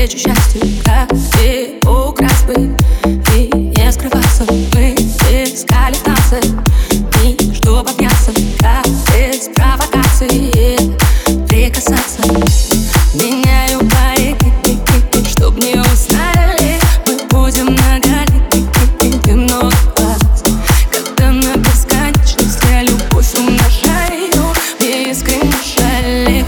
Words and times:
навстречу 0.00 0.18
счастью 0.18 0.62
Как 0.84 1.08
ты 1.32 1.74
украс 1.86 2.42
бы 2.44 2.76
и 3.34 3.50
не 3.54 3.92
скрываться 3.92 4.44
Мы 4.74 4.94
искали 4.94 5.96
танцы 6.04 6.40
и 7.22 7.54
чтобы 7.54 7.90
обняться. 7.90 8.32
Как 8.58 8.86
без 9.12 9.48
провокации 9.54 10.96
прикасаться. 11.46 12.22
Меняю 13.14 13.80
парик, 13.80 14.38
чтоб 15.28 15.56
не 15.56 15.74
узнали 15.74 16.80
Мы 17.06 17.18
будем 17.28 17.74
на 17.74 17.98
галике, 17.98 19.20
ты 19.24 19.34
много 19.34 19.74
глаз. 19.96 20.44
Когда 20.90 21.30
на 21.30 21.56
бесконечность 21.56 22.62
я 22.70 22.82
любовь 22.82 23.34
умножаю 23.34 24.54
Мне 24.80 25.10
искренне 25.10 25.52
жаль 25.76 26.44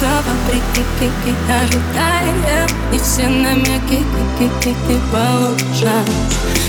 золотого 0.00 0.36
прикипики 0.46 1.34
ожидаем. 1.48 2.68
И 2.92 2.98
все 2.98 3.28
намеки 3.28 4.02
кики-кики 4.38 5.00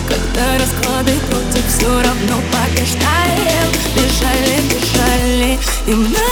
Когда 0.08 0.58
расклады 0.60 1.14
против 1.30 1.66
все 1.68 1.88
равно 1.88 2.42
побеждаем. 2.52 3.70
Бежали, 3.96 4.62
бежали 4.70 5.60
и 5.88 5.94
мы 5.94 6.25